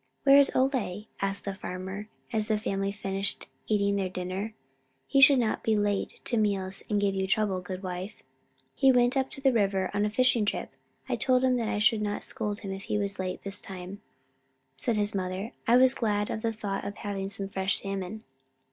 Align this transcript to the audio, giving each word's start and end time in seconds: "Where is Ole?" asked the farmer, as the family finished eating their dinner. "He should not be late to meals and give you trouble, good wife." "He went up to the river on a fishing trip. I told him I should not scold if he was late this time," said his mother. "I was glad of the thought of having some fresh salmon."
"Where 0.23 0.39
is 0.39 0.51
Ole?" 0.55 1.05
asked 1.21 1.45
the 1.45 1.53
farmer, 1.53 2.09
as 2.33 2.47
the 2.47 2.57
family 2.57 2.91
finished 2.91 3.45
eating 3.67 3.97
their 3.97 4.09
dinner. 4.09 4.55
"He 5.05 5.21
should 5.21 5.37
not 5.37 5.61
be 5.61 5.77
late 5.77 6.21
to 6.25 6.37
meals 6.37 6.81
and 6.89 6.99
give 6.99 7.13
you 7.13 7.27
trouble, 7.27 7.61
good 7.61 7.83
wife." 7.83 8.23
"He 8.73 8.91
went 8.91 9.15
up 9.15 9.29
to 9.29 9.41
the 9.41 9.53
river 9.53 9.91
on 9.93 10.03
a 10.03 10.09
fishing 10.09 10.43
trip. 10.45 10.71
I 11.07 11.15
told 11.15 11.43
him 11.43 11.61
I 11.61 11.77
should 11.77 12.01
not 12.01 12.23
scold 12.23 12.61
if 12.63 12.83
he 12.85 12.97
was 12.97 13.19
late 13.19 13.43
this 13.43 13.61
time," 13.61 14.01
said 14.75 14.97
his 14.97 15.13
mother. 15.13 15.51
"I 15.67 15.77
was 15.77 15.93
glad 15.93 16.31
of 16.31 16.41
the 16.41 16.51
thought 16.51 16.83
of 16.83 16.95
having 16.95 17.27
some 17.29 17.47
fresh 17.49 17.79
salmon." 17.79 18.23